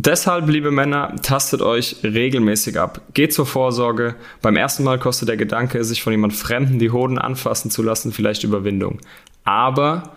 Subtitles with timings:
[0.00, 3.00] Deshalb, liebe Männer, tastet euch regelmäßig ab.
[3.14, 4.14] Geht zur Vorsorge.
[4.42, 8.12] Beim ersten Mal kostet der Gedanke, sich von jemand Fremden die Hoden anfassen zu lassen,
[8.12, 9.00] vielleicht Überwindung.
[9.42, 10.12] Aber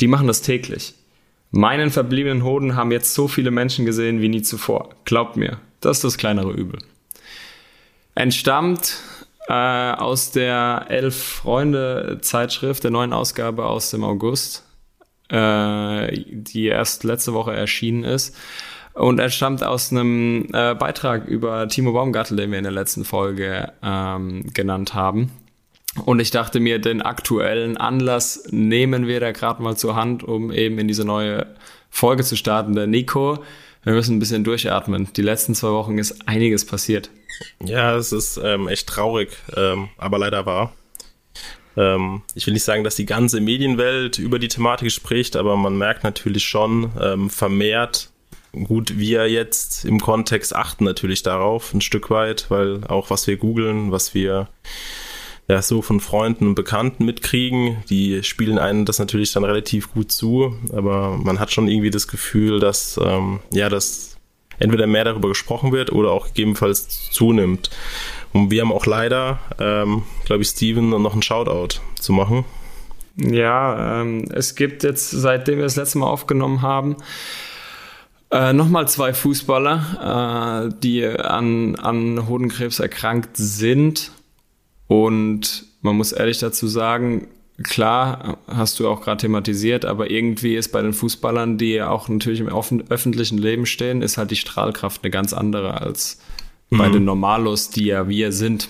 [0.00, 0.94] die machen das täglich.
[1.50, 4.94] Meinen verbliebenen Hoden haben jetzt so viele Menschen gesehen wie nie zuvor.
[5.04, 6.78] Glaubt mir, das ist das kleinere Übel.
[8.14, 8.96] Entstammt
[9.48, 14.64] äh, aus der Elf Freunde Zeitschrift, der neuen Ausgabe aus dem August,
[15.28, 18.34] äh, die erst letzte Woche erschienen ist.
[18.96, 23.04] Und er stammt aus einem äh, Beitrag über Timo Baumgartel, den wir in der letzten
[23.04, 25.30] Folge ähm, genannt haben.
[26.06, 30.50] Und ich dachte mir, den aktuellen Anlass nehmen wir da gerade mal zur Hand, um
[30.50, 31.46] eben in diese neue
[31.90, 32.74] Folge zu starten.
[32.74, 33.38] Der Nico,
[33.82, 35.08] wir müssen ein bisschen durchatmen.
[35.14, 37.10] Die letzten zwei Wochen ist einiges passiert.
[37.62, 40.72] Ja, es ist ähm, echt traurig, ähm, aber leider wahr.
[41.76, 45.76] Ähm, ich will nicht sagen, dass die ganze Medienwelt über die Thematik spricht, aber man
[45.76, 48.10] merkt natürlich schon ähm, vermehrt,
[48.64, 53.36] Gut, wir jetzt im Kontext achten natürlich darauf ein Stück weit, weil auch was wir
[53.36, 54.48] googeln, was wir
[55.46, 60.10] ja so von Freunden und Bekannten mitkriegen, die spielen einen das natürlich dann relativ gut
[60.10, 64.16] zu, aber man hat schon irgendwie das Gefühl, dass ähm, ja, dass
[64.58, 67.70] entweder mehr darüber gesprochen wird oder auch gegebenenfalls zunimmt.
[68.32, 72.44] Und wir haben auch leider, ähm, glaube ich, Steven noch einen Shoutout zu machen.
[73.16, 76.96] Ja, ähm, es gibt jetzt, seitdem wir das letzte Mal aufgenommen haben,
[78.30, 84.10] äh, Nochmal zwei Fußballer, äh, die an, an Hodenkrebs erkrankt sind.
[84.88, 87.28] Und man muss ehrlich dazu sagen,
[87.62, 92.08] klar, hast du auch gerade thematisiert, aber irgendwie ist bei den Fußballern, die ja auch
[92.08, 96.20] natürlich im öffentlichen Leben stehen, ist halt die Strahlkraft eine ganz andere als
[96.70, 96.78] mhm.
[96.78, 98.68] bei den Normalos, die ja wir sind.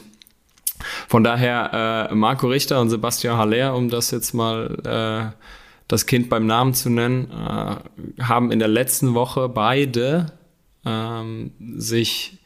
[1.08, 5.44] Von daher äh, Marco Richter und Sebastian Haller, um das jetzt mal äh,
[5.88, 10.32] das Kind beim Namen zu nennen, äh, haben in der letzten Woche beide
[10.84, 12.38] ähm, sich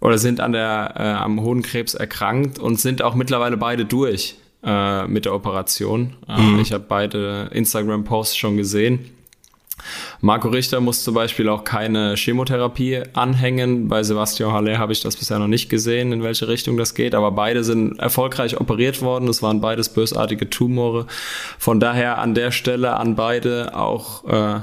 [0.00, 5.06] oder sind an der äh, am Hodenkrebs erkrankt und sind auch mittlerweile beide durch äh,
[5.06, 6.16] mit der Operation.
[6.28, 6.60] Äh, mhm.
[6.60, 9.10] Ich habe beide Instagram-Posts schon gesehen.
[10.26, 13.86] Marco Richter muss zum Beispiel auch keine Chemotherapie anhängen.
[13.86, 17.14] Bei Sebastian Haller habe ich das bisher noch nicht gesehen, in welche Richtung das geht.
[17.14, 19.28] Aber beide sind erfolgreich operiert worden.
[19.28, 21.06] Es waren beides bösartige Tumore.
[21.60, 24.58] Von daher an der Stelle an beide auch äh,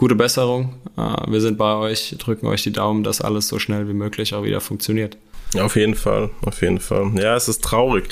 [0.00, 0.72] gute Besserung.
[0.96, 4.32] Äh, wir sind bei euch, drücken euch die Daumen, dass alles so schnell wie möglich
[4.32, 5.18] auch wieder funktioniert.
[5.58, 7.10] Auf jeden Fall, auf jeden Fall.
[7.16, 8.08] Ja, es ist traurig.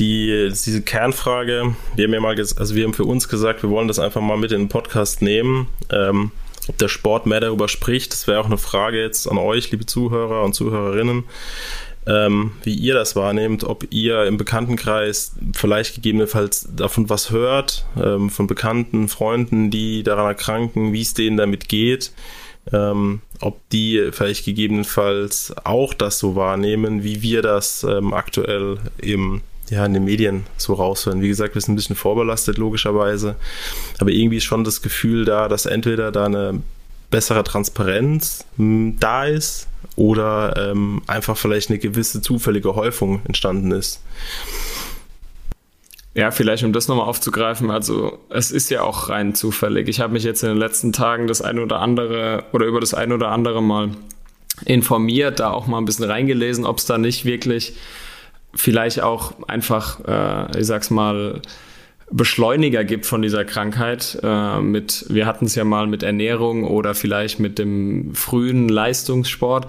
[0.00, 3.86] Die, diese Kernfrage, wir haben ja mal, also wir haben für uns gesagt, wir wollen
[3.86, 5.68] das einfach mal mit in den Podcast nehmen.
[5.92, 6.32] Ähm,
[6.66, 9.86] ob der Sport mehr darüber spricht, das wäre auch eine Frage jetzt an euch, liebe
[9.86, 11.22] Zuhörer und Zuhörerinnen,
[12.08, 18.30] ähm, wie ihr das wahrnehmt, ob ihr im Bekanntenkreis vielleicht gegebenenfalls davon was hört, ähm,
[18.30, 22.12] von Bekannten, Freunden, die daran erkranken, wie es denen damit geht
[22.72, 29.42] ähm, ob die vielleicht gegebenenfalls auch das so wahrnehmen, wie wir das ähm, aktuell im,
[29.70, 31.22] ja, in den Medien so raushören.
[31.22, 33.36] Wie gesagt, wir sind ein bisschen vorbelastet, logischerweise.
[33.98, 36.62] Aber irgendwie ist schon das Gefühl da, dass entweder da eine
[37.10, 43.72] bessere Transparenz mh, hm, da ist oder ähm, einfach vielleicht eine gewisse zufällige Häufung entstanden
[43.72, 44.00] ist.
[46.14, 49.88] Ja, vielleicht um das nochmal aufzugreifen, also es ist ja auch rein zufällig.
[49.88, 52.94] Ich habe mich jetzt in den letzten Tagen das eine oder andere oder über das
[52.94, 53.90] eine oder andere mal
[54.64, 57.74] informiert, da auch mal ein bisschen reingelesen, ob es da nicht wirklich
[58.54, 61.40] vielleicht auch einfach, äh, ich sag's mal,
[62.10, 64.18] Beschleuniger gibt von dieser Krankheit.
[64.22, 69.66] Äh, mit, wir hatten es ja mal mit Ernährung oder vielleicht mit dem frühen Leistungssport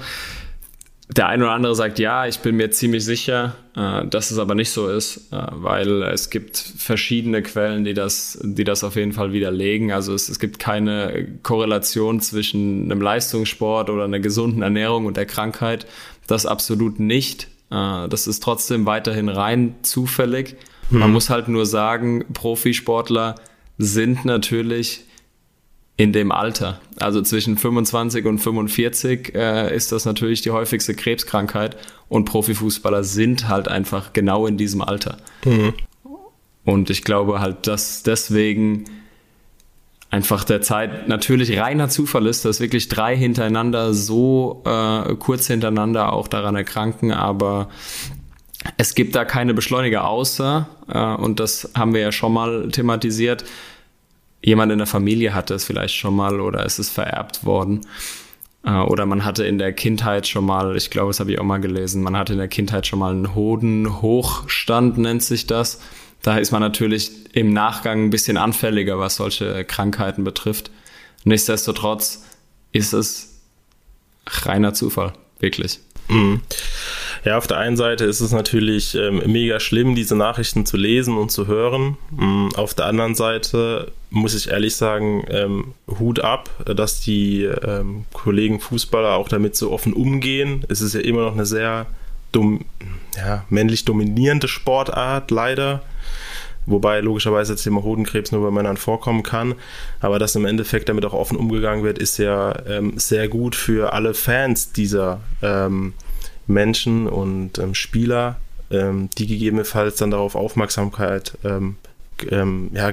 [1.11, 4.53] der eine oder andere sagt, ja, ich bin mir ziemlich sicher, äh, dass es aber
[4.53, 9.13] nicht so ist, äh, weil es gibt verschiedene Quellen, die das, die das auf jeden
[9.13, 9.91] Fall widerlegen.
[9.91, 15.25] Also es, es gibt keine Korrelation zwischen einem Leistungssport oder einer gesunden Ernährung und der
[15.25, 15.87] Krankheit.
[16.27, 17.47] Das absolut nicht.
[17.71, 20.57] Äh, das ist trotzdem weiterhin rein zufällig.
[20.89, 20.99] Mhm.
[20.99, 23.35] Man muss halt nur sagen, Profisportler
[23.77, 25.05] sind natürlich
[25.97, 26.79] in dem Alter.
[26.97, 31.75] Also zwischen 25 und 45 äh, ist das natürlich die häufigste Krebskrankheit
[32.07, 35.17] und Profifußballer sind halt einfach genau in diesem Alter.
[35.43, 35.73] Mhm.
[36.63, 38.85] Und ich glaube halt, dass deswegen
[40.09, 46.13] einfach der Zeit natürlich reiner Zufall ist, dass wirklich drei hintereinander so äh, kurz hintereinander
[46.13, 47.69] auch daran erkranken, aber
[48.79, 53.43] es gibt da keine Beschleuniger außer, äh, und das haben wir ja schon mal thematisiert,
[54.41, 57.81] jemand in der Familie hatte es vielleicht schon mal oder es ist vererbt worden.
[58.63, 61.43] Äh, oder man hatte in der Kindheit schon mal, ich glaube, das habe ich auch
[61.43, 65.81] mal gelesen, man hatte in der Kindheit schon mal einen Hodenhochstand, nennt sich das.
[66.21, 70.71] Da ist man natürlich im Nachgang ein bisschen anfälliger, was solche Krankheiten betrifft.
[71.25, 72.23] Nichtsdestotrotz
[72.71, 73.41] ist es
[74.25, 75.81] reiner Zufall, wirklich.
[76.07, 76.41] Mhm.
[77.25, 81.17] Ja, auf der einen Seite ist es natürlich ähm, mega schlimm, diese Nachrichten zu lesen
[81.17, 81.97] und zu hören.
[82.11, 82.49] Mhm.
[82.55, 88.59] Auf der anderen Seite muss ich ehrlich sagen, ähm, Hut ab, dass die ähm, Kollegen
[88.59, 90.65] Fußballer auch damit so offen umgehen.
[90.69, 91.87] Es ist ja immer noch eine sehr
[92.31, 92.65] dom
[93.17, 95.81] ja, männlich dominierende Sportart, leider.
[96.65, 99.55] Wobei logischerweise das Thema Hodenkrebs nur bei Männern vorkommen kann.
[99.99, 103.93] Aber dass im Endeffekt damit auch offen umgegangen wird, ist ja ähm, sehr gut für
[103.93, 105.93] alle Fans dieser ähm,
[106.49, 108.37] Menschen und ähm, Spieler,
[108.71, 111.75] ähm, die gegebenenfalls dann darauf Aufmerksamkeit ähm,
[112.29, 112.91] ähm, ja,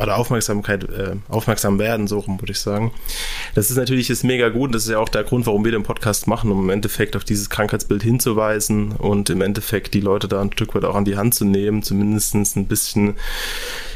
[0.00, 2.92] oder Aufmerksamkeit, äh, aufmerksam werden, so rum würde ich sagen.
[3.54, 4.74] Das ist natürlich ist mega gut.
[4.74, 7.24] Das ist ja auch der Grund, warum wir den Podcast machen, um im Endeffekt auf
[7.24, 11.16] dieses Krankheitsbild hinzuweisen und im Endeffekt die Leute da ein Stück weit auch an die
[11.16, 13.16] Hand zu nehmen, zumindest ein bisschen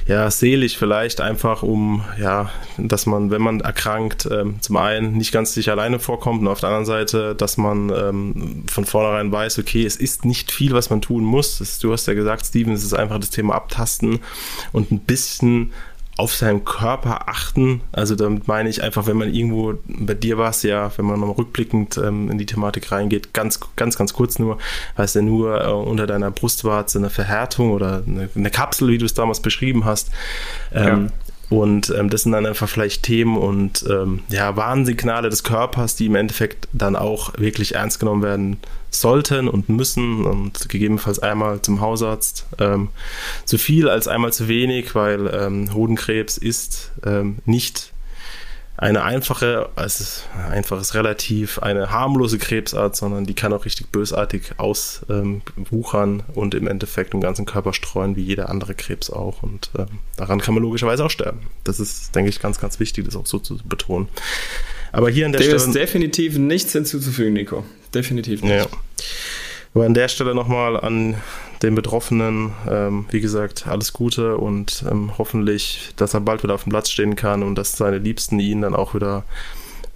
[0.06, 5.32] ja, selig vielleicht einfach um, ja, dass man, wenn man erkrankt, ähm, zum einen nicht
[5.32, 9.58] ganz sich alleine vorkommt und auf der anderen Seite, dass man ähm, von vornherein weiß,
[9.58, 11.58] okay, es ist nicht viel, was man tun muss.
[11.58, 14.20] Das, du hast ja gesagt, Steven, es ist einfach das Thema Abtasten
[14.72, 15.72] und ein bisschen
[16.20, 17.80] auf seinen Körper achten.
[17.92, 21.18] Also damit meine ich einfach, wenn man irgendwo, bei dir war es ja, wenn man
[21.18, 24.58] nochmal rückblickend ähm, in die Thematik reingeht, ganz, ganz, ganz kurz nur,
[24.98, 29.06] heißt ja nur äh, unter deiner Brustwarze eine Verhärtung oder eine, eine Kapsel, wie du
[29.06, 30.10] es damals beschrieben hast.
[30.74, 31.12] Ähm, ja.
[31.50, 36.06] Und ähm, das sind dann einfach vielleicht Themen und ähm, ja, Warnsignale des Körpers, die
[36.06, 38.58] im Endeffekt dann auch wirklich ernst genommen werden
[38.90, 42.46] sollten und müssen und gegebenenfalls einmal zum Hausarzt.
[42.58, 42.88] Ähm,
[43.44, 47.92] zu viel als einmal zu wenig, weil ähm, Hodenkrebs ist ähm, nicht
[48.76, 50.04] eine einfache, also
[50.50, 56.54] einfach ist relativ eine harmlose Krebsart, sondern die kann auch richtig bösartig auswuchern ähm, und
[56.54, 59.42] im Endeffekt im ganzen Körper streuen, wie jeder andere Krebs auch.
[59.42, 59.86] Und ähm,
[60.16, 61.40] daran kann man logischerweise auch sterben.
[61.64, 64.08] Das ist, denke ich, ganz, ganz wichtig, das auch so zu betonen.
[64.92, 65.62] Aber hier an der Dem Stelle.
[65.62, 67.64] ist definitiv nichts hinzuzufügen, Nico.
[67.94, 68.54] Definitiv nicht.
[68.54, 68.66] Ja.
[69.74, 71.16] Aber an der Stelle nochmal an
[71.62, 76.64] den Betroffenen, ähm, wie gesagt, alles Gute und ähm, hoffentlich, dass er bald wieder auf
[76.64, 79.24] dem Platz stehen kann und dass seine Liebsten ihn dann auch wieder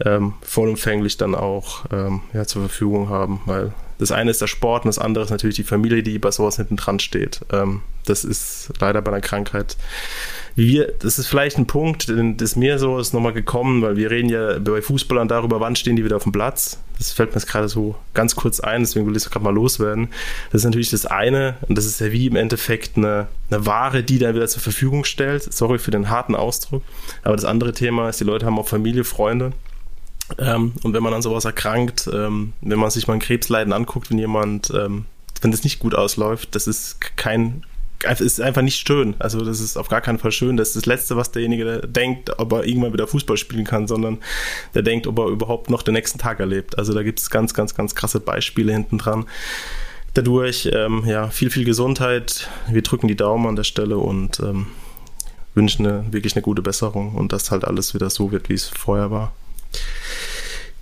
[0.05, 4.85] ähm, vollumfänglich dann auch ähm, ja, zur Verfügung haben, weil das eine ist der Sport
[4.85, 7.41] und das andere ist natürlich die Familie, die bei sowas hinten dran steht.
[7.53, 9.77] Ähm, das ist leider bei einer Krankheit
[10.57, 14.29] wir, das ist vielleicht ein Punkt, das mir so ist nochmal gekommen, weil wir reden
[14.29, 16.79] ja bei Fußballern darüber, wann stehen die wieder auf dem Platz.
[16.99, 19.55] Das fällt mir jetzt gerade so ganz kurz ein, deswegen will ich es gerade mal
[19.55, 20.09] loswerden.
[20.51, 24.03] Das ist natürlich das eine und das ist ja wie im Endeffekt eine, eine Ware,
[24.03, 25.53] die dann wieder zur Verfügung stellt.
[25.53, 26.83] Sorry für den harten Ausdruck.
[27.23, 29.53] Aber das andere Thema ist, die Leute haben auch Familie, Freunde.
[30.39, 34.11] Ähm, und wenn man an sowas erkrankt, ähm, wenn man sich mal ein Krebsleiden anguckt,
[34.11, 35.05] wenn jemand, ähm,
[35.43, 37.65] wenn das nicht gut ausläuft, das ist kein
[38.21, 39.15] ist einfach nicht schön.
[39.19, 40.57] Also das ist auf gar keinen Fall schön.
[40.57, 44.19] Das ist das Letzte, was derjenige denkt, ob er irgendwann wieder Fußball spielen kann, sondern
[44.75, 46.79] der denkt, ob er überhaupt noch den nächsten Tag erlebt.
[46.79, 49.27] Also da gibt es ganz, ganz, ganz krasse Beispiele hinten dran.
[50.15, 52.49] Dadurch, ähm, ja, viel, viel Gesundheit.
[52.69, 54.67] Wir drücken die Daumen an der Stelle und ähm,
[55.55, 58.69] wünschen eine, wirklich eine gute Besserung und dass halt alles wieder so wird, wie es
[58.69, 59.33] vorher war.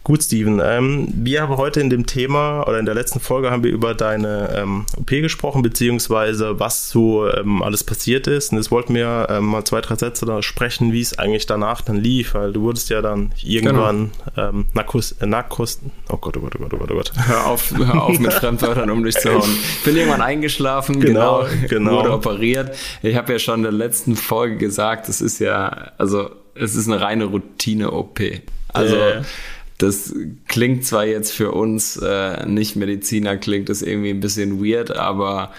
[0.04, 0.60] Gut, Steven.
[0.64, 3.94] Ähm, wir haben heute in dem Thema oder in der letzten Folge haben wir über
[3.94, 8.50] deine ähm, OP gesprochen, beziehungsweise was so ähm, alles passiert ist.
[8.50, 11.82] Und jetzt wollten wir ähm, mal zwei, drei Sätze da sprechen, wie es eigentlich danach
[11.82, 14.48] dann lief, weil du wurdest ja dann irgendwann genau.
[14.48, 15.78] ähm, Narkos, äh, Narkos,
[16.08, 17.12] oh Gott, oh Gott, oh Gott, oh Gott, oh Gott.
[17.14, 19.56] Hör auf, hör auf mit Fremdwörtern um dich zu hauen.
[19.78, 21.92] Ich bin irgendwann eingeschlafen, genau, genau, genau.
[21.92, 22.74] wurde operiert.
[23.02, 26.88] Ich habe ja schon in der letzten Folge gesagt, es ist ja, also es ist
[26.88, 28.20] eine reine Routine-OP.
[28.72, 29.22] Also äh
[29.82, 30.14] das
[30.48, 35.52] klingt zwar jetzt für uns äh, nicht Mediziner, klingt das irgendwie ein bisschen weird, aber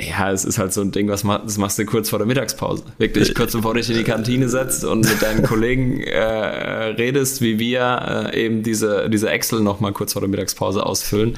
[0.00, 2.26] ja, es ist halt so ein Ding, was mach, das machst du kurz vor der
[2.26, 2.84] Mittagspause.
[2.98, 7.40] Wirklich kurz bevor du dich in die Kantine setzt und mit deinen Kollegen äh, redest,
[7.40, 11.36] wie wir äh, eben diese, diese Excel nochmal kurz vor der Mittagspause ausfüllen.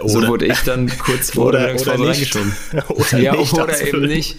[0.00, 2.52] Oder, so wurde ich dann kurz vor der Mittagspause reingeschoben.
[2.88, 4.36] Oder ja, nicht, oder eben nicht.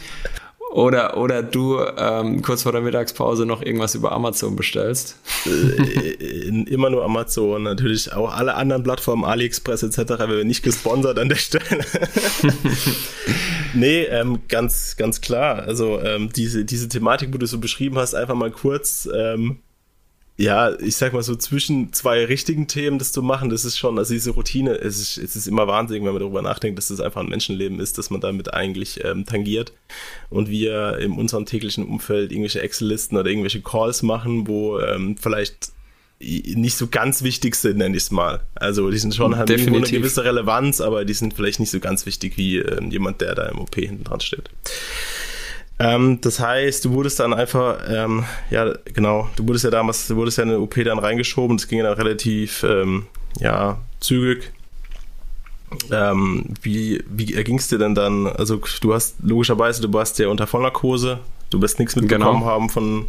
[0.71, 5.17] Oder, oder du ähm, kurz vor der Mittagspause noch irgendwas über Amazon bestellst?
[5.45, 9.97] Äh, immer nur Amazon, natürlich auch alle anderen Plattformen, AliExpress etc.
[10.19, 11.83] werden nicht gesponsert an der Stelle.
[13.73, 15.63] nee, ähm, ganz, ganz klar.
[15.63, 19.59] Also ähm, diese, diese Thematik, wo du so beschrieben hast, einfach mal kurz, ähm,
[20.38, 23.97] ja, ich sag mal so zwischen zwei richtigen Themen das zu machen, das ist schon,
[23.97, 27.00] also diese Routine, es ist, es ist immer wahnsinnig, wenn man darüber nachdenkt, dass das
[27.00, 29.73] einfach ein Menschenleben ist, dass man damit eigentlich ähm, tangiert.
[30.29, 35.73] Und wir in unserem täglichen Umfeld irgendwelche Excel-Listen oder irgendwelche Calls machen, wo ähm, vielleicht
[36.21, 38.41] nicht so ganz wichtig sind, nenne ich es mal.
[38.55, 42.05] Also die sind schon, haben eine gewisse Relevanz, aber die sind vielleicht nicht so ganz
[42.05, 44.50] wichtig wie äh, jemand, der da im OP hinten dran steht.
[45.81, 50.15] Ähm, das heißt, du wurdest dann einfach, ähm, ja, genau, du wurdest ja damals, du
[50.15, 53.07] wurdest ja in eine OP dann reingeschoben, das ging dann relativ, ähm,
[53.39, 54.51] ja, zügig.
[55.89, 58.27] Ähm, wie wie erging es dir denn dann?
[58.27, 61.19] Also du hast logischerweise, du warst ja unter Vollnarkose,
[61.50, 62.45] du wirst nichts mitbekommen genau.
[62.45, 63.07] haben von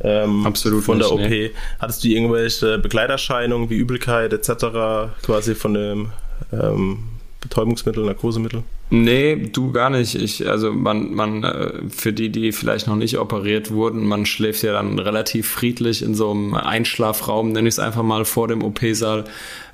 [0.00, 1.28] ähm, Absolut von nicht, der OP.
[1.28, 1.50] Nee.
[1.78, 5.10] Hattest du irgendwelche Begleiterscheinungen wie Übelkeit etc.
[5.22, 6.12] quasi von dem
[6.52, 6.98] ähm,
[7.40, 8.62] Betäubungsmittel, Narkosemittel?
[8.88, 10.14] Nee, du gar nicht.
[10.14, 14.62] Ich, also man, man, äh, für die, die vielleicht noch nicht operiert wurden, man schläft
[14.62, 18.62] ja dann relativ friedlich in so einem Einschlafraum, nenne ich es einfach mal vor dem
[18.62, 19.24] OP-Saal,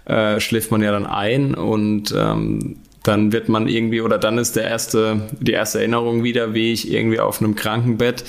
[0.06, 4.56] äh, schläft man ja dann ein und ähm, dann wird man irgendwie, oder dann ist
[4.56, 8.24] der erste, die erste Erinnerung wieder, wie ich irgendwie auf einem Krankenbett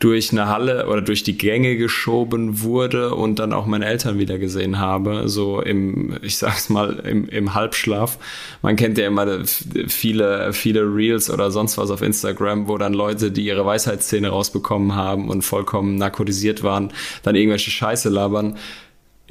[0.00, 4.38] durch eine Halle oder durch die Gänge geschoben wurde und dann auch meine Eltern wieder
[4.38, 8.18] gesehen habe, so im, ich sag's mal, im, im Halbschlaf.
[8.62, 9.44] Man kennt ja immer
[9.88, 14.94] viele, viele Reels oder sonst was auf Instagram, wo dann Leute, die ihre Weisheitszähne rausbekommen
[14.94, 18.56] haben und vollkommen narkotisiert waren, dann irgendwelche Scheiße labern.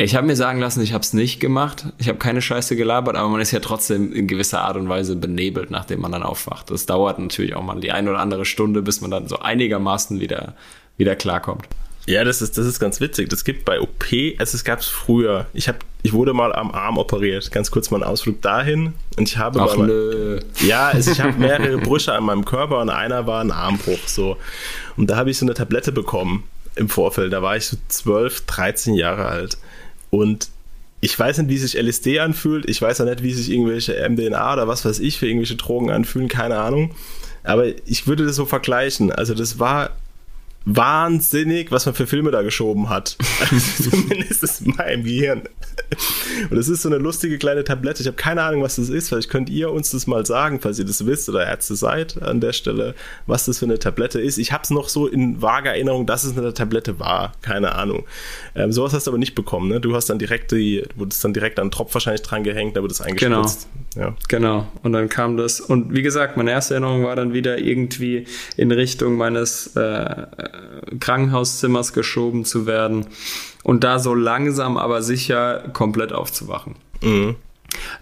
[0.02, 1.88] Ich habe mir sagen lassen, ich habe es nicht gemacht.
[1.98, 5.18] Ich habe keine Scheiße gelabert, aber man ist ja trotzdem in gewisser Art und Weise
[5.18, 6.72] benebelt, nachdem man dann aufwacht.
[6.72, 10.22] Das dauert natürlich auch mal die eine oder andere Stunde, bis man dann so einigermaßen
[10.22, 10.56] wieder,
[10.96, 11.68] wieder klarkommt.
[12.06, 13.28] Ja, das ist, das ist ganz witzig.
[13.28, 14.06] Das gibt bei OP,
[14.38, 15.48] also es gab es früher.
[15.52, 17.52] Ich, hab, ich wurde mal am Arm operiert.
[17.52, 18.94] Ganz kurz mal einen Ausflug dahin.
[19.18, 19.62] Und ich habe.
[19.62, 20.40] Ach, nö.
[20.66, 24.08] Ja, also ich habe mehrere Brüche an meinem Körper und einer war ein Armbruch.
[24.08, 24.38] So.
[24.96, 26.46] Und da habe ich so eine Tablette bekommen
[26.78, 27.34] im Vorfeld.
[27.34, 29.58] Da war ich so 12, 13 Jahre alt.
[30.10, 30.50] Und
[31.02, 32.70] ich weiß nicht, wie sich LSD anfühlt.
[32.70, 35.92] Ich weiß auch nicht, wie sich irgendwelche MDNA oder was weiß ich für irgendwelche Drogen
[35.92, 36.28] anfühlen.
[36.28, 36.92] Keine Ahnung.
[37.44, 39.12] Aber ich würde das so vergleichen.
[39.12, 39.92] Also das war
[40.76, 43.18] wahnsinnig, was man für Filme da geschoben hat.
[43.40, 45.42] Also zumindest in meinem Gehirn.
[46.50, 48.02] Und es ist so eine lustige kleine Tablette.
[48.02, 49.10] Ich habe keine Ahnung, was das ist.
[49.10, 52.42] Vielleicht könnt ihr uns das mal sagen, falls ihr das wisst oder Ärzte seid an
[52.42, 52.96] der Stelle,
[53.26, 54.38] was das für eine Tablette ist.
[54.38, 57.34] Ich habe es noch so in vager Erinnerung, dass es eine Tablette war.
[57.42, 58.06] Keine Ahnung.
[58.56, 59.70] Ähm, sowas hast du aber nicht bekommen.
[59.70, 59.80] Ne?
[59.80, 62.82] Du hast dann direkt die, wurdest dann direkt an den Tropf wahrscheinlich dran gehängt, da
[62.82, 63.68] wurde es eingespritzt.
[63.96, 64.08] Genau.
[64.08, 64.16] Ja.
[64.28, 64.68] genau.
[64.84, 65.60] Und dann kam das.
[65.60, 68.26] Und wie gesagt, meine erste Erinnerung war dann wieder irgendwie
[68.58, 70.28] in Richtung meines äh,
[71.00, 73.08] Krankenhauszimmers geschoben zu werden
[73.64, 76.76] und da so langsam aber sicher komplett aufzuwachen.
[77.02, 77.36] Mhm.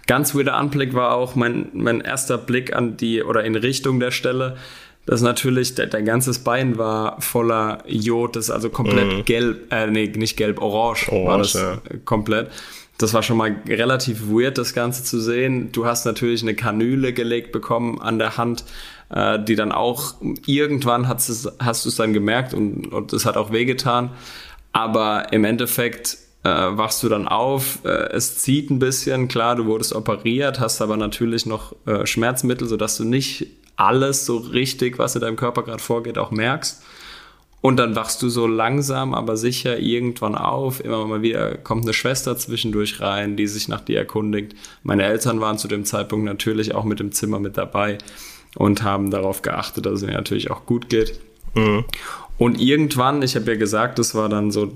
[0.06, 4.10] Ganz weirder Anblick war auch mein, mein erster Blick an die oder in Richtung der
[4.10, 4.56] Stelle.
[5.06, 9.24] Das natürlich, der, der ganzes Bein war voller Jod, das also komplett mhm.
[9.24, 11.80] gelb, äh, nee, nicht gelb, orange, orange war das ja.
[12.04, 12.50] komplett.
[12.98, 15.70] Das war schon mal relativ weird, das Ganze zu sehen.
[15.72, 18.64] Du hast natürlich eine Kanüle gelegt bekommen an der Hand,
[19.10, 20.14] äh, die dann auch
[20.46, 24.10] irgendwann hast, hast du es dann gemerkt und, und es hat auch wehgetan.
[24.72, 29.66] Aber im Endeffekt äh, wachst du dann auf, äh, es zieht ein bisschen, klar, du
[29.66, 33.46] wurdest operiert, hast aber natürlich noch äh, Schmerzmittel, sodass du nicht
[33.76, 36.82] alles so richtig, was in deinem Körper gerade vorgeht, auch merkst.
[37.60, 40.78] Und dann wachst du so langsam, aber sicher irgendwann auf.
[40.84, 44.54] Immer mal wieder kommt eine Schwester zwischendurch rein, die sich nach dir erkundigt.
[44.84, 47.98] Meine Eltern waren zu dem Zeitpunkt natürlich auch mit im Zimmer mit dabei
[48.56, 51.20] und haben darauf geachtet, dass es mir natürlich auch gut geht.
[51.54, 51.84] Mhm.
[52.38, 54.70] Und irgendwann, ich habe ja gesagt, das war dann so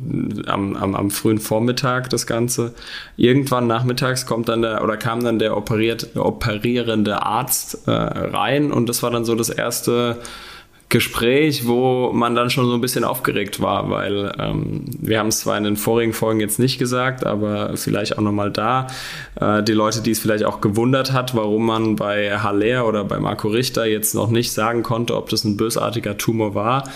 [0.47, 2.75] am, am, am, frühen Vormittag das Ganze.
[3.17, 8.89] Irgendwann nachmittags kommt dann der oder kam dann der operiert, operierende Arzt äh, rein und
[8.89, 10.19] das war dann so das erste
[10.93, 15.41] Gespräch, wo man dann schon so ein bisschen aufgeregt war, weil ähm, wir haben es
[15.41, 18.89] zwar in den vorigen Folgen jetzt nicht gesagt, aber vielleicht auch nochmal da.
[19.41, 23.19] Äh, die Leute, die es vielleicht auch gewundert hat, warum man bei Haller oder bei
[23.19, 26.89] Marco Richter jetzt noch nicht sagen konnte, ob das ein bösartiger Tumor war.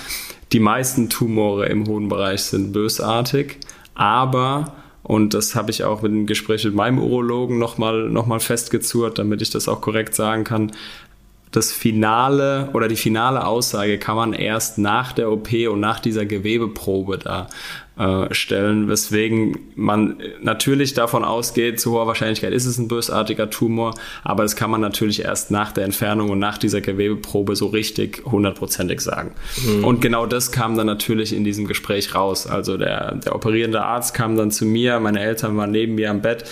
[0.53, 3.57] Die meisten Tumore im hohen Bereich sind bösartig,
[3.95, 8.41] aber und das habe ich auch mit dem Gespräch mit meinem Urologen nochmal noch mal
[8.41, 10.73] festgezurrt, damit ich das auch korrekt sagen kann
[11.53, 16.26] das Finale oder die finale Aussage kann man erst nach der OP und nach dieser
[16.26, 17.47] Gewebeprobe da
[17.99, 23.95] äh, stellen, weswegen man natürlich davon ausgeht, zu hoher Wahrscheinlichkeit ist es ein bösartiger Tumor,
[24.23, 28.23] aber das kann man natürlich erst nach der Entfernung und nach dieser Gewebeprobe so richtig
[28.26, 29.33] hundertprozentig sagen.
[29.65, 29.85] Mhm.
[29.85, 32.47] Und genau das kam dann natürlich in diesem Gespräch raus.
[32.47, 36.21] Also der, der operierende Arzt kam dann zu mir, meine Eltern waren neben mir am
[36.21, 36.45] Bett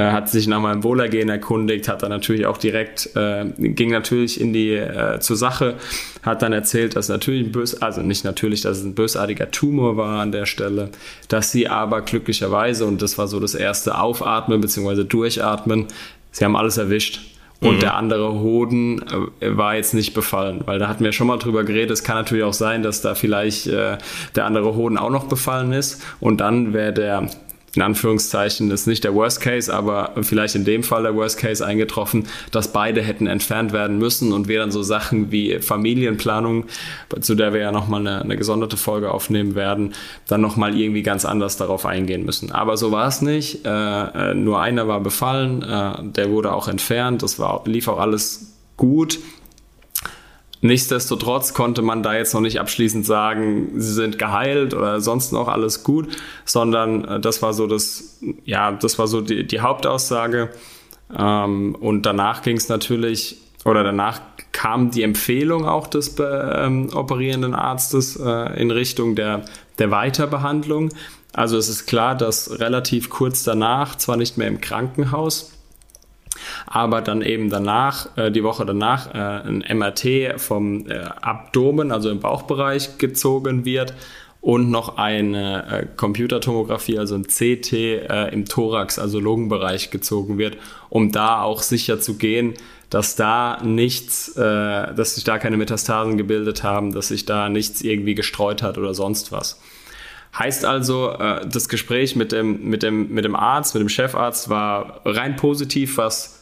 [0.00, 4.52] hat sich nach meinem Wohlergehen erkundigt, hat dann natürlich auch direkt, äh, ging natürlich in
[4.52, 5.74] die äh, zur Sache,
[6.22, 9.96] hat dann erzählt, dass natürlich ein bös, also nicht natürlich, dass es ein bösartiger Tumor
[9.96, 10.90] war an der Stelle,
[11.28, 15.04] dass sie aber glücklicherweise, und das war so das erste Aufatmen bzw.
[15.04, 15.86] Durchatmen,
[16.30, 17.20] sie haben alles erwischt.
[17.60, 17.80] Und mhm.
[17.80, 19.04] der andere Hoden
[19.40, 21.92] äh, war jetzt nicht befallen, weil da hatten wir schon mal drüber geredet.
[21.92, 23.98] Es kann natürlich auch sein, dass da vielleicht äh,
[24.34, 26.02] der andere Hoden auch noch befallen ist.
[26.18, 27.28] Und dann wäre der
[27.74, 31.64] in Anführungszeichen ist nicht der Worst Case, aber vielleicht in dem Fall der Worst Case
[31.64, 36.66] eingetroffen, dass beide hätten entfernt werden müssen und wir dann so Sachen wie Familienplanung,
[37.20, 39.94] zu der wir ja nochmal eine, eine gesonderte Folge aufnehmen werden,
[40.28, 42.52] dann nochmal irgendwie ganz anders darauf eingehen müssen.
[42.52, 43.64] Aber so war es nicht.
[43.64, 47.98] Äh, äh, nur einer war befallen, äh, der wurde auch entfernt, das war, lief auch
[47.98, 49.18] alles gut.
[50.64, 55.48] Nichtsdestotrotz konnte man da jetzt noch nicht abschließend sagen, sie sind geheilt oder sonst noch
[55.48, 60.50] alles gut, sondern äh, das war so das, ja, das war so die, die Hauptaussage.
[61.18, 64.20] Ähm, und danach ging es natürlich, oder danach
[64.52, 69.44] kam die Empfehlung auch des ähm, operierenden Arztes äh, in Richtung der,
[69.80, 70.90] der Weiterbehandlung.
[71.32, 75.50] Also es ist klar, dass relativ kurz danach, zwar nicht mehr im Krankenhaus,
[76.66, 82.10] aber dann eben danach, äh, die Woche danach, äh, ein MRT vom äh, Abdomen, also
[82.10, 83.94] im Bauchbereich gezogen wird
[84.42, 90.58] und noch eine äh, Computertomographie, also ein CT äh, im Thorax, also Lungenbereich gezogen wird,
[90.90, 92.54] um da auch sicher zu gehen,
[92.90, 94.42] dass da nichts, äh,
[94.94, 98.94] dass sich da keine Metastasen gebildet haben, dass sich da nichts irgendwie gestreut hat oder
[98.94, 99.60] sonst was.
[100.36, 101.14] Heißt also,
[101.46, 105.98] das Gespräch mit dem, mit, dem, mit dem Arzt, mit dem Chefarzt war rein positiv,
[105.98, 106.41] was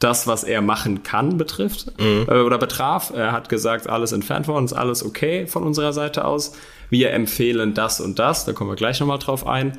[0.00, 2.26] das, was er machen kann, betrifft mhm.
[2.28, 3.12] äh, oder betraf.
[3.14, 6.56] Er hat gesagt, alles entfernt worden, ist alles okay von unserer Seite aus.
[6.88, 9.78] Wir empfehlen das und das, da kommen wir gleich nochmal drauf ein.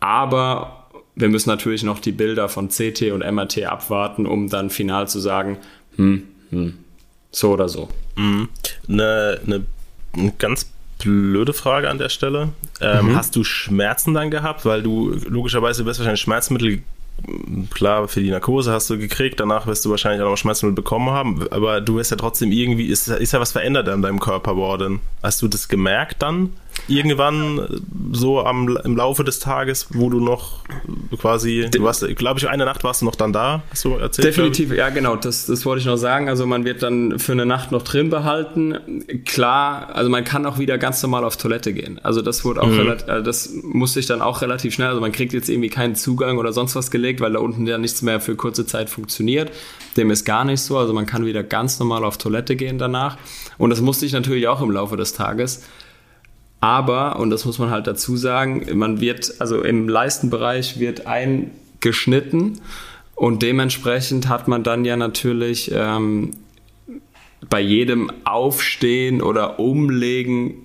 [0.00, 5.08] Aber wir müssen natürlich noch die Bilder von CT und MRT abwarten, um dann final
[5.08, 5.58] zu sagen,
[5.96, 6.74] hm, hm,
[7.30, 7.88] so oder so.
[8.16, 8.48] Mhm.
[8.88, 9.64] Eine, eine,
[10.14, 12.50] eine ganz blöde Frage an der Stelle.
[12.80, 13.16] Ähm, mhm.
[13.16, 14.64] Hast du Schmerzen dann gehabt?
[14.64, 16.82] Weil du logischerweise wirst wahrscheinlich Schmerzmittel
[17.70, 21.10] klar, für die Narkose hast du gekriegt, danach wirst du wahrscheinlich auch noch Schmerzmittel bekommen
[21.10, 24.56] haben, aber du wirst ja trotzdem irgendwie, ist, ist ja was verändert an deinem Körper
[24.56, 25.00] worden.
[25.22, 26.52] Hast du das gemerkt dann?
[26.88, 30.60] Irgendwann so am, im Laufe des Tages, wo du noch
[31.20, 34.28] quasi, du warst, glaube ich, eine Nacht warst du noch dann da, hast du erzählt?
[34.28, 36.28] Definitiv, ja genau, das, das wollte ich noch sagen.
[36.28, 38.78] Also man wird dann für eine Nacht noch drin behalten.
[39.24, 41.98] Klar, also man kann auch wieder ganz normal auf Toilette gehen.
[42.02, 42.78] Also das wurde auch mhm.
[42.78, 45.96] relativ, also das musste ich dann auch relativ schnell, also man kriegt jetzt irgendwie keinen
[45.96, 49.50] Zugang oder sonst was gelegt, weil da unten ja nichts mehr für kurze Zeit funktioniert.
[49.96, 53.16] Dem ist gar nicht so, also man kann wieder ganz normal auf Toilette gehen danach.
[53.58, 55.62] Und das musste ich natürlich auch im Laufe des Tages.
[56.60, 62.60] Aber, und das muss man halt dazu sagen, man wird, also im Leistenbereich wird eingeschnitten
[63.14, 66.32] und dementsprechend hat man dann ja natürlich ähm,
[67.48, 70.62] bei jedem Aufstehen oder Umlegen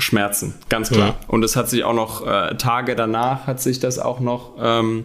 [0.00, 1.08] Schmerzen, ganz klar.
[1.08, 1.16] Ja.
[1.26, 5.04] Und es hat sich auch noch äh, Tage danach hat sich das auch noch ähm,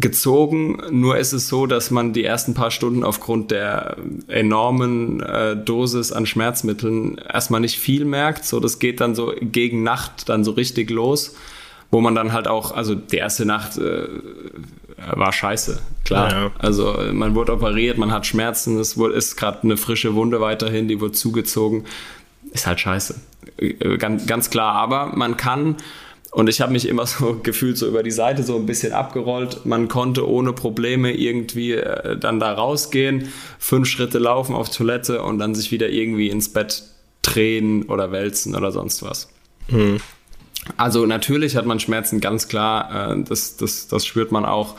[0.00, 0.78] gezogen.
[0.90, 3.96] Nur ist es so, dass man die ersten paar Stunden aufgrund der
[4.28, 8.44] enormen äh, Dosis an Schmerzmitteln erstmal nicht viel merkt.
[8.44, 11.34] So, das geht dann so gegen Nacht dann so richtig los,
[11.90, 14.08] wo man dann halt auch, also die erste Nacht äh,
[15.12, 16.30] war scheiße, klar.
[16.30, 16.50] Ja, ja.
[16.58, 20.88] Also man wurde operiert, man hat Schmerzen, es wurde, ist gerade eine frische Wunde weiterhin,
[20.88, 21.84] die wurde zugezogen.
[22.52, 23.14] Ist halt scheiße.
[23.58, 25.76] Äh, ganz, ganz klar, aber man kann
[26.30, 29.66] und ich habe mich immer so gefühlt so über die Seite so ein bisschen abgerollt.
[29.66, 35.38] Man konnte ohne Probleme irgendwie äh, dann da rausgehen, fünf Schritte laufen auf Toilette und
[35.38, 36.84] dann sich wieder irgendwie ins Bett
[37.22, 39.28] drehen oder wälzen oder sonst was.
[39.68, 40.00] Mhm.
[40.76, 43.12] Also natürlich hat man Schmerzen, ganz klar.
[43.12, 44.76] Äh, das, das, das spürt man auch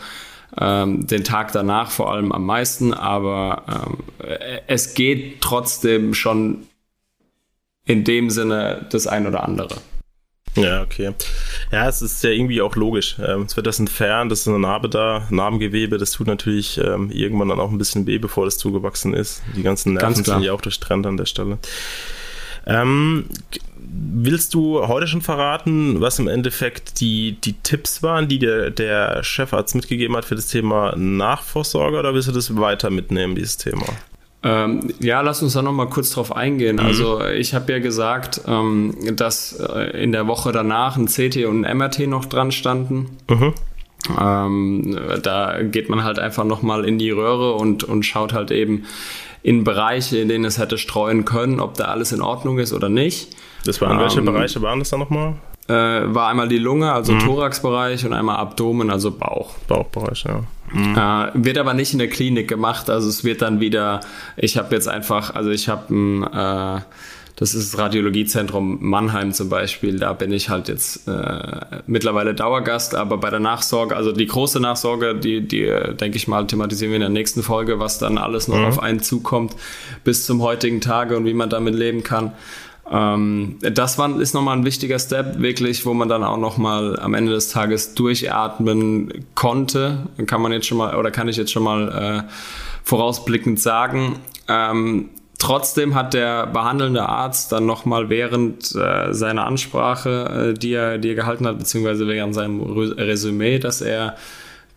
[0.57, 2.93] ähm, den Tag danach vor allem am meisten.
[2.93, 6.67] Aber ähm, es geht trotzdem schon
[7.85, 9.75] in dem Sinne das ein oder andere.
[10.55, 11.13] Ja, okay.
[11.71, 13.15] Ja, es ist ja irgendwie auch logisch.
[13.25, 17.09] Ähm, es wird das entfernt, das ist eine Narbe da, Narbengewebe, das tut natürlich ähm,
[17.11, 19.41] irgendwann dann auch ein bisschen weh, bevor das zugewachsen ist.
[19.55, 21.57] Die ganzen Nerven sind ja auch durchtrennt an der Stelle.
[22.65, 23.25] Ähm,
[23.77, 29.23] willst du heute schon verraten, was im Endeffekt die, die Tipps waren, die der, der
[29.23, 33.85] Chefarzt mitgegeben hat für das Thema Nachvorsorge oder willst du das weiter mitnehmen, dieses Thema?
[34.43, 36.77] Ähm, ja, lass uns da nochmal kurz drauf eingehen.
[36.77, 36.85] Mhm.
[36.85, 41.63] Also ich habe ja gesagt, ähm, dass äh, in der Woche danach ein CT und
[41.63, 43.17] ein MRT noch dran standen.
[43.29, 43.53] Mhm.
[44.19, 48.85] Ähm, da geht man halt einfach nochmal in die Röhre und, und schaut halt eben
[49.43, 52.89] in Bereiche, in denen es hätte streuen können, ob da alles in Ordnung ist oder
[52.89, 53.35] nicht.
[53.65, 55.35] Das waren welche ähm, Bereiche waren das da nochmal?
[55.67, 57.19] Äh, war einmal die Lunge, also mhm.
[57.19, 59.55] Thoraxbereich und einmal Abdomen, also Bauch.
[59.67, 60.43] Bauchbereich, ja.
[60.73, 60.97] Mhm.
[60.97, 64.01] Äh, wird aber nicht in der Klinik gemacht, also es wird dann wieder,
[64.37, 66.81] ich habe jetzt einfach, also ich habe ein, äh,
[67.35, 72.93] das ist das Radiologiezentrum Mannheim zum Beispiel, da bin ich halt jetzt äh, mittlerweile Dauergast,
[72.95, 75.65] aber bei der Nachsorge, also die große Nachsorge, die, die
[75.99, 78.65] denke ich mal, thematisieren wir in der nächsten Folge, was dann alles noch mhm.
[78.65, 79.55] auf einen zukommt
[80.03, 82.33] bis zum heutigen Tage und wie man damit leben kann.
[82.91, 87.13] Ähm, das war, ist nochmal ein wichtiger Step, wirklich, wo man dann auch nochmal am
[87.13, 90.07] Ende des Tages durchatmen konnte.
[90.27, 92.31] Kann man jetzt schon mal, oder kann ich jetzt schon mal äh,
[92.83, 94.19] vorausblickend sagen.
[94.47, 95.09] Ähm,
[95.41, 101.09] Trotzdem hat der behandelnde Arzt dann nochmal während äh, seiner Ansprache, äh, die, er, die
[101.09, 104.17] er gehalten hat, beziehungsweise während seinem Resümee, das er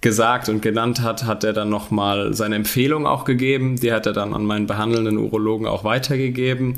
[0.00, 3.76] gesagt und genannt hat, hat er dann nochmal seine Empfehlung auch gegeben.
[3.76, 6.76] Die hat er dann an meinen behandelnden Urologen auch weitergegeben.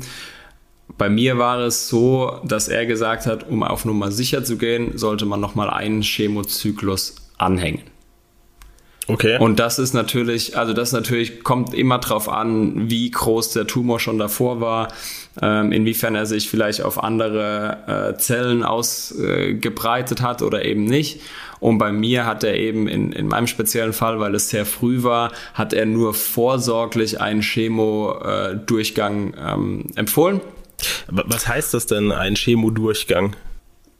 [0.97, 4.97] Bei mir war es so, dass er gesagt hat, um auf Nummer sicher zu gehen,
[4.97, 7.81] sollte man nochmal einen Chemozyklus anhängen.
[9.09, 9.37] Okay.
[9.39, 14.01] Und das ist natürlich, also das natürlich kommt immer drauf an, wie groß der Tumor
[14.01, 14.89] schon davor war,
[15.41, 21.21] ähm, inwiefern er sich vielleicht auf andere äh, Zellen ausgebreitet äh, hat oder eben nicht.
[21.59, 25.03] Und bei mir hat er eben in, in meinem speziellen Fall, weil es sehr früh
[25.03, 30.41] war, hat er nur vorsorglich einen Chemo-Durchgang äh, ähm, empfohlen.
[31.09, 33.35] Was heißt das denn, ein Chemodurchgang?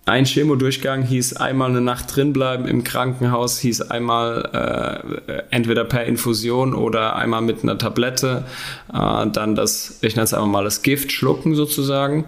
[0.05, 6.73] Ein Chemodurchgang hieß einmal eine Nacht drinbleiben im Krankenhaus, hieß einmal äh, entweder per Infusion
[6.73, 8.45] oder einmal mit einer Tablette,
[8.93, 12.23] äh, dann das, ich nenne es einfach mal das Gift schlucken sozusagen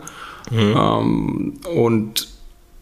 [0.51, 0.75] mhm.
[0.77, 2.27] ähm, und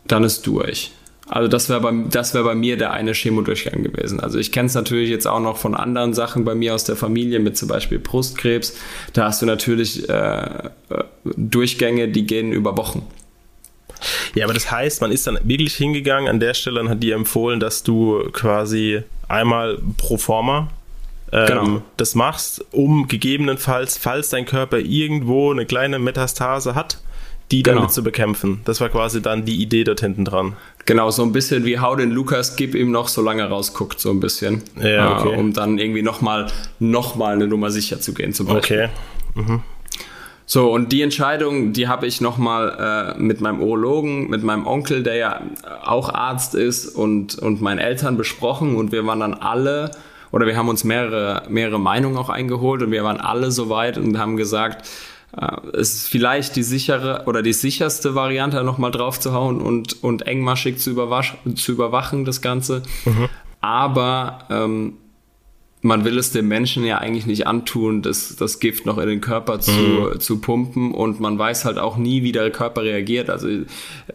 [0.08, 0.92] dann ist durch.
[1.30, 4.20] Also das wäre bei, das wär bei mir der eine Chemodurchgang gewesen.
[4.20, 6.96] Also ich kenne es natürlich jetzt auch noch von anderen Sachen bei mir aus der
[6.96, 8.78] Familie, mit zum Beispiel Brustkrebs.
[9.14, 10.70] Da hast du natürlich äh, äh,
[11.26, 13.06] Durchgänge, die gehen über Wochen.
[14.36, 17.16] Ja, aber das heißt, man ist dann wirklich hingegangen an der Stelle und hat dir
[17.16, 20.70] empfohlen, dass du quasi einmal pro forma
[21.32, 21.82] ähm, genau.
[21.98, 27.02] das machst, um gegebenenfalls, falls dein Körper irgendwo eine kleine Metastase hat,
[27.52, 27.82] die genau.
[27.82, 28.62] mit zu bekämpfen.
[28.66, 30.56] Das war quasi dann die Idee dort hinten dran.
[30.88, 34.10] Genau, so ein bisschen wie hau den Lukas, gib ihm noch, solange er rausguckt, so
[34.10, 34.64] ein bisschen.
[34.82, 35.34] Ja, okay.
[35.34, 36.48] Äh, um dann irgendwie nochmal
[36.80, 38.90] noch mal eine Nummer sicher zu gehen, zum Beispiel.
[39.36, 39.42] Okay.
[39.44, 39.62] Mhm.
[40.46, 45.04] So, und die Entscheidung, die habe ich nochmal äh, mit meinem Urologen, mit meinem Onkel,
[45.04, 45.42] der ja
[45.84, 48.78] auch Arzt ist, und, und meinen Eltern besprochen.
[48.78, 49.92] Und wir waren dann alle,
[50.32, 54.18] oder wir haben uns mehrere, mehrere Meinungen auch eingeholt und wir waren alle soweit und
[54.18, 54.88] haben gesagt, äh,
[55.74, 60.26] es ist vielleicht die sichere oder die sicherste Variante, nochmal drauf zu hauen und, und
[60.26, 60.96] engmaschig zu,
[61.56, 62.84] zu überwachen, das Ganze.
[63.06, 63.30] Mhm.
[63.62, 64.94] Aber ähm,
[65.88, 69.22] man will es dem Menschen ja eigentlich nicht antun, das, das Gift noch in den
[69.22, 70.20] Körper zu, mhm.
[70.20, 73.30] zu pumpen und man weiß halt auch nie, wie der Körper reagiert.
[73.30, 73.64] Also äh,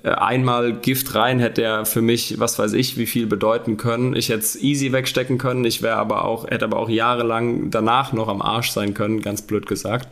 [0.04, 4.14] einmal Gift rein hätte er für mich, was weiß ich, wie viel bedeuten können.
[4.14, 8.12] Ich hätte es easy wegstecken können, ich wäre aber auch, hätte aber auch jahrelang danach
[8.12, 10.08] noch am Arsch sein können, ganz blöd gesagt.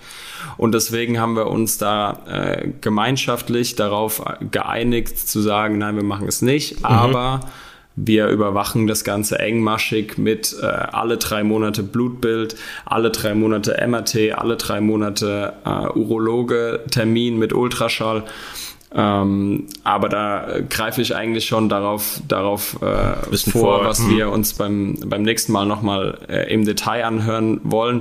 [0.56, 6.26] Und deswegen haben wir uns da äh, gemeinschaftlich darauf geeinigt zu sagen, nein, wir machen
[6.26, 6.86] es nicht, mhm.
[6.86, 7.40] aber
[8.06, 14.32] wir überwachen das Ganze engmaschig mit äh, alle drei Monate Blutbild, alle drei Monate MRT,
[14.36, 18.24] alle drei Monate äh, Urologe, Termin mit Ultraschall.
[18.92, 24.16] Ähm, aber da greife ich eigentlich schon darauf, darauf äh, vor, vor, was hm.
[24.16, 28.00] wir uns beim, beim nächsten Mal nochmal äh, im Detail anhören wollen.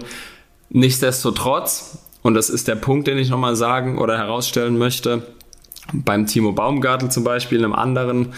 [0.69, 5.23] Nichtsdestotrotz, und das ist der Punkt, den ich nochmal sagen oder herausstellen möchte,
[5.93, 8.29] beim Timo Baumgartel zum Beispiel, einem anderen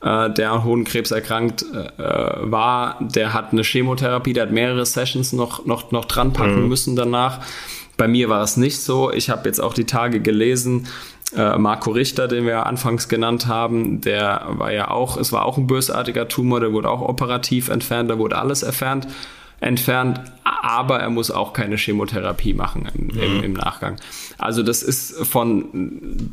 [0.00, 5.32] äh, der an Hodenkrebs erkrankt äh, war, der hat eine Chemotherapie, der hat mehrere Sessions
[5.32, 6.68] noch, noch, noch dran packen mhm.
[6.68, 7.40] müssen danach.
[7.96, 9.12] Bei mir war es nicht so.
[9.12, 10.86] Ich habe jetzt auch die Tage gelesen,
[11.36, 15.58] äh, Marco Richter, den wir anfangs genannt haben, der war ja auch, es war auch
[15.58, 19.08] ein bösartiger Tumor, der wurde auch operativ entfernt, da wurde alles entfernt,
[19.60, 23.20] entfernt, aber er muss auch keine Chemotherapie machen im, mhm.
[23.20, 23.96] im, im Nachgang.
[24.38, 26.32] Also das ist von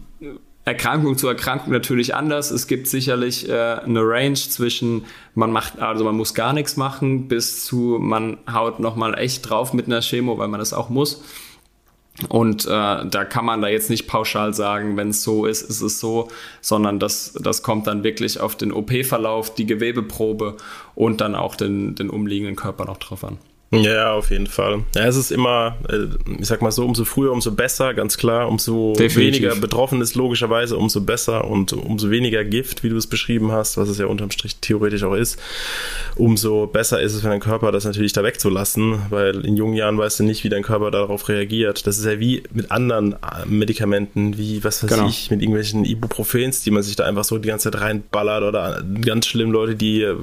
[0.65, 2.49] Erkrankung zu Erkrankung natürlich anders.
[2.49, 7.27] Es gibt sicherlich äh, eine Range zwischen man macht, also man muss gar nichts machen,
[7.27, 11.23] bis zu man haut nochmal echt drauf mit einer Chemo, weil man das auch muss.
[12.29, 15.81] Und äh, da kann man da jetzt nicht pauschal sagen, wenn es so ist, ist
[15.81, 16.29] es so,
[16.61, 20.55] sondern das, das kommt dann wirklich auf den OP-Verlauf, die Gewebeprobe
[20.95, 23.37] und dann auch den, den umliegenden Körper noch drauf an.
[23.71, 24.83] Ja, auf jeden Fall.
[24.95, 26.05] Ja, es ist immer, äh,
[26.39, 28.47] ich sag mal so, umso früher, umso besser, ganz klar.
[28.47, 29.41] Umso Definitiv.
[29.41, 33.77] weniger betroffen ist, logischerweise, umso besser und umso weniger Gift, wie du es beschrieben hast,
[33.77, 35.39] was es ja unterm Strich theoretisch auch ist,
[36.15, 39.97] umso besser ist es für deinen Körper, das natürlich da wegzulassen, weil in jungen Jahren
[39.97, 41.87] weißt du nicht, wie dein Körper darauf reagiert.
[41.87, 45.07] Das ist ja wie mit anderen äh, Medikamenten, wie, was weiß genau.
[45.07, 48.83] ich, mit irgendwelchen Ibuprofens, die man sich da einfach so die ganze Zeit reinballert oder
[49.01, 50.15] ganz schlimm Leute, die, äh,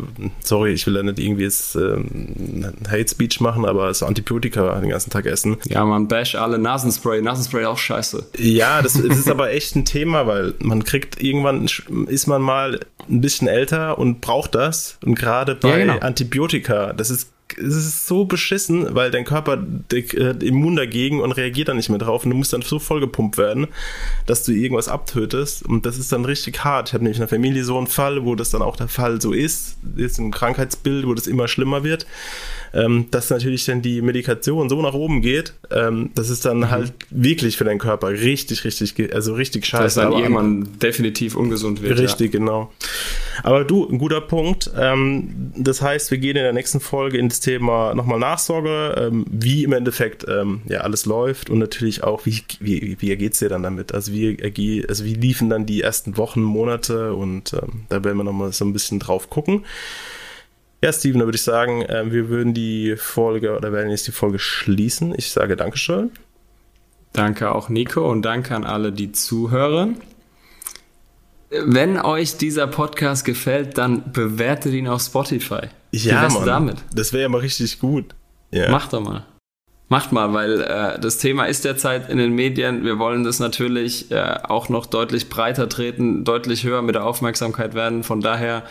[0.45, 4.91] sorry, ich will da nicht irgendwie jetzt ähm, Hate Speech machen, aber so Antibiotika den
[4.91, 5.57] ganzen Tag essen.
[5.65, 7.23] Ja, man bash alle Nasenspray.
[7.23, 8.27] Nasenspray auch scheiße.
[8.39, 11.69] Ja, das, das ist aber echt ein Thema, weil man kriegt irgendwann
[12.07, 14.99] ist man mal ein bisschen älter und braucht das.
[15.05, 15.99] Und gerade bei ja, genau.
[15.99, 21.69] Antibiotika, das ist es ist so beschissen, weil dein Körper äh, immun dagegen und reagiert
[21.69, 23.69] dann nicht mehr drauf und du musst dann so vollgepumpt werden,
[24.27, 26.89] dass du irgendwas abtötest und das ist dann richtig hart.
[26.89, 29.21] Ich habe nämlich in der Familie so einen Fall, wo das dann auch der Fall
[29.21, 32.07] so ist, ist ein Krankheitsbild, wo das immer schlimmer wird
[32.75, 36.71] ähm, dass natürlich dann die Medikation so nach oben geht, ähm, das ist dann mhm.
[36.71, 39.83] halt wirklich für deinen Körper richtig, richtig, also richtig scheiße.
[39.83, 41.99] Dass dann irgendwann definitiv ungesund wird.
[41.99, 42.39] Richtig, ja.
[42.39, 42.73] genau.
[43.43, 44.71] Aber du, ein guter Punkt.
[44.77, 49.25] Ähm, das heißt, wir gehen in der nächsten Folge in das Thema nochmal Nachsorge, ähm,
[49.29, 53.39] wie im Endeffekt ähm, ja alles läuft und natürlich auch, wie, wie, wie ergeht es
[53.39, 53.95] dir dann damit?
[53.95, 58.25] Also wie, also wie liefen dann die ersten Wochen, Monate und ähm, da werden wir
[58.25, 59.65] nochmal so ein bisschen drauf gucken.
[60.83, 64.13] Ja, Steven, da würde ich sagen, äh, wir würden die Folge oder werden jetzt die
[64.13, 65.15] Folge schließen.
[65.17, 66.11] Ich sage Dankeschön.
[67.13, 70.01] Danke auch Nico und danke an alle, die zuhören.
[71.65, 75.69] Wenn euch dieser Podcast gefällt, dann bewertet ihn auf Spotify.
[75.91, 76.77] Ja, Mann, damit?
[76.95, 78.07] Das wäre ja mal richtig gut.
[78.51, 78.71] Ja.
[78.71, 79.27] Macht doch mal.
[79.89, 82.83] Macht mal, weil äh, das Thema ist derzeit in den Medien.
[82.83, 87.75] Wir wollen das natürlich äh, auch noch deutlich breiter treten, deutlich höher mit der Aufmerksamkeit
[87.75, 88.03] werden.
[88.03, 88.63] Von daher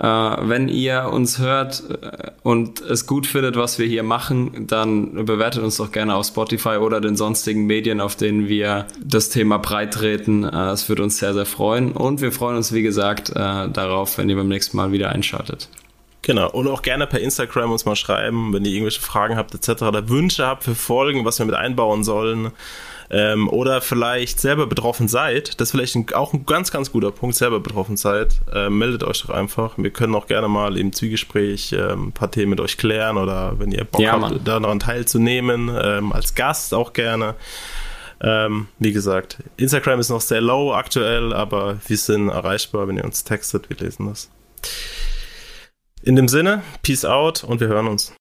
[0.00, 5.62] wenn ihr uns hört äh, und es gut findet, was wir hier machen, dann bewertet
[5.62, 9.94] uns doch gerne auf Spotify oder den sonstigen Medien, auf denen wir das Thema breit
[9.94, 10.44] treten.
[10.44, 11.92] Äh, das würde uns sehr, sehr freuen.
[11.92, 15.68] Und wir freuen uns, wie gesagt, darauf, wenn ihr beim nächsten Mal wieder einschaltet.
[16.22, 19.82] Genau, und auch gerne per Instagram uns mal schreiben, wenn ihr irgendwelche Fragen habt etc.
[19.82, 22.52] oder Wünsche habt für Folgen, was wir mit einbauen sollen
[23.10, 27.10] ähm, oder vielleicht selber betroffen seid, das ist vielleicht ein, auch ein ganz, ganz guter
[27.10, 29.78] Punkt, selber betroffen seid, äh, meldet euch doch einfach.
[29.78, 33.58] Wir können auch gerne mal im Zwiegespräch ähm, ein paar Themen mit euch klären oder
[33.58, 37.34] wenn ihr Bock ja, habt, daran teilzunehmen, ähm, als Gast auch gerne.
[38.20, 43.04] Ähm, wie gesagt, Instagram ist noch sehr low aktuell, aber wir sind erreichbar, wenn ihr
[43.04, 44.28] uns textet, wir lesen das.
[46.02, 48.12] In dem Sinne, Peace out und wir hören uns.